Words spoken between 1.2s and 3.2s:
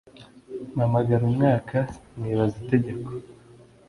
umwaka nkibaza itegeko